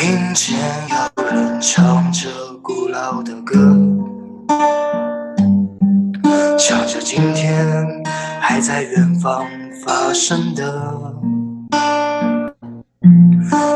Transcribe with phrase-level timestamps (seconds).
[0.00, 0.56] 听见
[1.16, 2.30] 有人唱着
[2.62, 3.74] 古老的歌，
[6.56, 7.84] 想着今天
[8.40, 9.44] 还在远方
[9.84, 11.12] 发生的，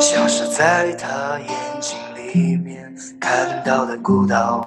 [0.00, 1.50] 像是在他眼
[1.82, 4.66] 睛里面看到的孤岛，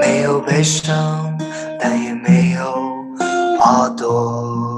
[0.00, 1.36] 没有悲伤，
[1.78, 2.72] 但也没有
[3.60, 4.77] 花朵。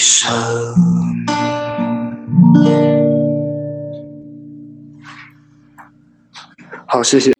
[0.00, 0.32] 一生。
[6.86, 7.39] 好，谢谢。